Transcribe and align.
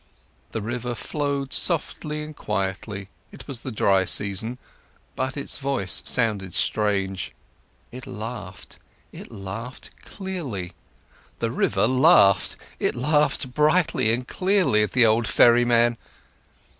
The 0.51 0.63
river 0.63 0.95
flowed 0.95 1.53
softly 1.53 2.23
and 2.23 2.35
quietly, 2.35 3.09
it 3.31 3.47
was 3.47 3.59
the 3.59 3.71
dry 3.71 4.03
season, 4.05 4.57
but 5.15 5.37
its 5.37 5.57
voice 5.59 6.01
sounded 6.03 6.55
strange: 6.55 7.31
it 7.91 8.07
laughed! 8.07 8.79
It 9.11 9.31
laughed 9.31 9.91
clearly. 10.01 10.71
The 11.37 11.51
river 11.51 11.85
laughed, 11.85 12.57
it 12.79 12.95
laughed 12.95 13.53
brightly 13.53 14.11
and 14.11 14.27
clearly 14.27 14.81
at 14.81 14.93
the 14.93 15.05
old 15.05 15.27
ferryman. 15.27 15.99